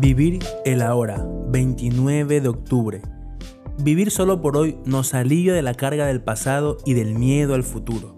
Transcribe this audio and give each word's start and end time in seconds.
Vivir 0.00 0.38
el 0.64 0.80
ahora, 0.80 1.26
29 1.48 2.40
de 2.40 2.48
octubre. 2.48 3.02
Vivir 3.82 4.10
solo 4.10 4.40
por 4.40 4.56
hoy 4.56 4.78
nos 4.86 5.12
alivia 5.12 5.52
de 5.52 5.60
la 5.60 5.74
carga 5.74 6.06
del 6.06 6.22
pasado 6.22 6.78
y 6.86 6.94
del 6.94 7.18
miedo 7.18 7.52
al 7.52 7.64
futuro. 7.64 8.16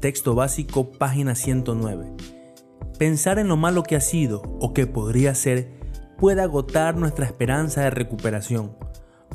Texto 0.00 0.34
básico, 0.34 0.90
página 0.90 1.34
109. 1.34 2.14
Pensar 2.98 3.38
en 3.38 3.48
lo 3.48 3.58
malo 3.58 3.82
que 3.82 3.94
ha 3.94 4.00
sido 4.00 4.40
o 4.58 4.72
que 4.72 4.86
podría 4.86 5.34
ser 5.34 5.70
puede 6.16 6.40
agotar 6.40 6.96
nuestra 6.96 7.26
esperanza 7.26 7.82
de 7.82 7.90
recuperación. 7.90 8.78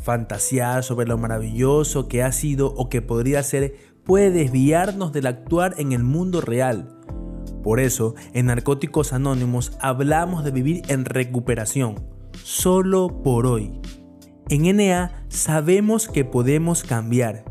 Fantasear 0.01 0.83
sobre 0.83 1.05
lo 1.05 1.19
maravilloso 1.19 2.07
que 2.07 2.23
ha 2.23 2.31
sido 2.31 2.73
o 2.73 2.89
que 2.89 3.03
podría 3.03 3.43
ser 3.43 3.75
puede 4.03 4.31
desviarnos 4.31 5.13
del 5.13 5.27
actuar 5.27 5.75
en 5.77 5.91
el 5.91 6.01
mundo 6.01 6.41
real 6.41 7.02
por 7.63 7.79
eso, 7.79 8.13
en 8.33 8.47
Narcóticos 8.47 9.13
Anónimos 9.13 9.71
hablamos 9.79 10.43
de 10.43 10.51
vivir 10.51 10.83
en 10.89 11.05
recuperación, 11.05 11.95
solo 12.43 13.23
por 13.23 13.47
hoy. 13.47 13.79
En 14.49 14.75
NA 14.75 15.25
sabemos 15.29 16.07
que 16.07 16.25
podemos 16.25 16.83
cambiar. 16.83 17.45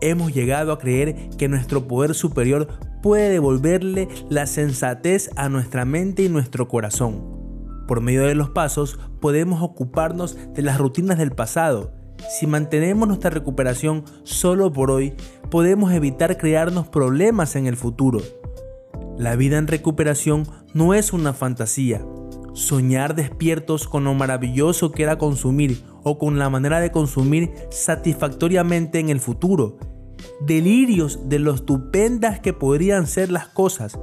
Hemos 0.00 0.32
llegado 0.32 0.70
a 0.72 0.78
creer 0.78 1.30
que 1.38 1.48
nuestro 1.48 1.88
poder 1.88 2.14
superior 2.14 2.68
puede 3.02 3.30
devolverle 3.30 4.08
la 4.28 4.46
sensatez 4.46 5.30
a 5.34 5.48
nuestra 5.48 5.84
mente 5.84 6.22
y 6.22 6.28
nuestro 6.28 6.68
corazón. 6.68 7.38
Por 7.88 8.02
medio 8.02 8.24
de 8.24 8.34
los 8.34 8.50
pasos 8.50 9.00
podemos 9.20 9.62
ocuparnos 9.62 10.36
de 10.52 10.62
las 10.62 10.78
rutinas 10.78 11.16
del 11.16 11.32
pasado. 11.32 11.94
Si 12.28 12.46
mantenemos 12.46 13.08
nuestra 13.08 13.30
recuperación 13.30 14.04
solo 14.24 14.72
por 14.72 14.90
hoy, 14.90 15.14
podemos 15.50 15.92
evitar 15.92 16.36
crearnos 16.36 16.88
problemas 16.88 17.56
en 17.56 17.66
el 17.66 17.76
futuro. 17.76 18.20
La 19.18 19.34
vida 19.34 19.58
en 19.58 19.66
recuperación 19.66 20.44
no 20.74 20.94
es 20.94 21.12
una 21.12 21.32
fantasía. 21.32 22.06
Soñar 22.52 23.16
despiertos 23.16 23.88
con 23.88 24.04
lo 24.04 24.14
maravilloso 24.14 24.92
que 24.92 25.02
era 25.02 25.18
consumir 25.18 25.82
o 26.04 26.18
con 26.18 26.38
la 26.38 26.48
manera 26.50 26.78
de 26.78 26.92
consumir 26.92 27.50
satisfactoriamente 27.70 29.00
en 29.00 29.08
el 29.08 29.18
futuro. 29.18 29.76
Delirios 30.40 31.28
de 31.28 31.40
lo 31.40 31.52
estupendas 31.52 32.38
que 32.38 32.52
podrían 32.52 33.08
ser 33.08 33.32
las 33.32 33.48
cosas. 33.48 33.98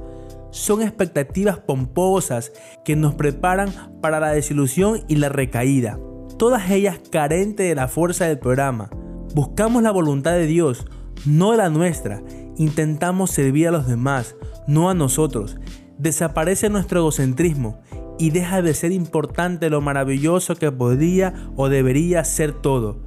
Son 0.50 0.82
expectativas 0.82 1.58
pomposas 1.60 2.52
que 2.84 2.94
nos 2.94 3.14
preparan 3.14 3.98
para 4.02 4.20
la 4.20 4.32
desilusión 4.32 5.02
y 5.08 5.16
la 5.16 5.30
recaída. 5.30 5.98
Todas 6.38 6.70
ellas 6.70 7.00
carentes 7.10 7.66
de 7.66 7.74
la 7.74 7.88
fuerza 7.88 8.26
del 8.26 8.38
programa. 8.38 8.90
Buscamos 9.34 9.82
la 9.82 9.92
voluntad 9.92 10.32
de 10.32 10.46
Dios, 10.46 10.84
no 11.24 11.54
la 11.56 11.70
nuestra. 11.70 12.22
Intentamos 12.58 13.30
servir 13.30 13.68
a 13.68 13.70
los 13.70 13.86
demás, 13.86 14.36
no 14.66 14.90
a 14.90 14.94
nosotros. 14.94 15.56
Desaparece 15.98 16.68
nuestro 16.68 17.00
egocentrismo 17.00 17.80
y 18.18 18.30
deja 18.30 18.62
de 18.62 18.74
ser 18.74 18.92
importante 18.92 19.70
lo 19.70 19.80
maravilloso 19.80 20.56
que 20.56 20.72
podría 20.72 21.34
o 21.56 21.68
debería 21.68 22.24
ser 22.24 22.52
todo. 22.52 23.02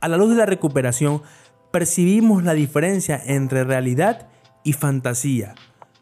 A 0.00 0.08
la 0.08 0.16
luz 0.16 0.30
de 0.30 0.36
la 0.36 0.46
recuperación, 0.46 1.22
percibimos 1.72 2.44
la 2.44 2.54
diferencia 2.54 3.20
entre 3.24 3.64
realidad 3.64 4.28
y 4.64 4.72
fantasía. 4.72 5.54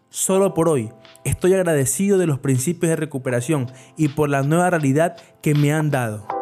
Solo 0.09 0.55
por 0.55 0.69
hoy 0.69 0.91
estoy 1.25 1.55
agradecido 1.55 2.19
de 2.19 2.27
los 2.27 2.39
principios 2.39 2.91
de 2.91 2.97
recuperación 2.97 3.71
y 3.97 4.09
por 4.09 4.29
la 4.29 4.43
nueva 4.43 4.71
realidad 4.71 5.17
que 5.43 5.55
me 5.55 5.73
han 5.73 5.91
dado. 5.91 6.34